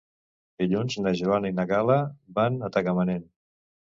Dilluns 0.61 0.95
na 1.07 1.11
Joana 1.19 1.51
i 1.51 1.55
na 1.59 1.67
Gal·la 1.73 1.99
van 2.39 2.57
a 2.69 2.73
Tagamanent. 2.79 3.29